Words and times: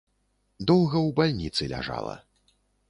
Доўга 0.71 0.97
ў 1.07 1.09
бальніцы 1.21 1.71
ляжала. 1.77 2.15